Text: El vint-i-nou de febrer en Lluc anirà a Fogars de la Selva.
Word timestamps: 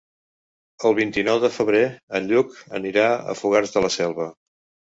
El 0.89 0.95
vint-i-nou 0.99 1.41
de 1.43 1.51
febrer 1.59 1.83
en 2.21 2.31
Lluc 2.31 2.57
anirà 2.81 3.07
a 3.35 3.39
Fogars 3.43 3.77
de 3.77 3.89
la 3.89 3.93
Selva. 4.01 4.31